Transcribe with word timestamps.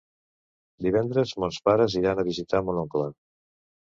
Divendres 0.85 1.33
mons 1.43 1.59
pares 1.69 1.99
iran 2.03 2.23
a 2.23 2.25
visitar 2.31 2.63
mon 2.71 2.85
oncle. 2.87 3.11